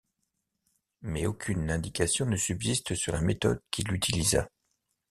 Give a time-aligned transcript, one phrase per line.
[1.03, 4.47] Mais aucune indication ne subsiste sur la méthode qu’il utilisa.